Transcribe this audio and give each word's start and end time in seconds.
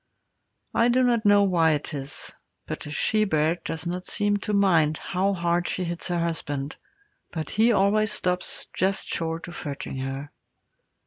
I 0.73 0.89
do 0.89 1.03
not 1.03 1.25
know 1.27 1.43
why 1.43 1.73
it 1.73 1.93
is, 1.93 2.31
but 2.65 2.87
a 2.87 2.89
she 2.89 3.23
bear 3.23 3.57
does 3.63 3.85
not 3.85 4.03
seem 4.03 4.37
to 4.37 4.51
mind 4.51 4.97
how 4.97 5.33
hard 5.35 5.67
she 5.67 5.83
hits 5.83 6.07
her 6.07 6.19
husband, 6.19 6.75
but 7.29 7.51
he 7.51 7.71
always 7.71 8.11
stops 8.11 8.65
just 8.73 9.07
short 9.07 9.47
of 9.47 9.61
hurting 9.61 9.97
her. 9.97 10.31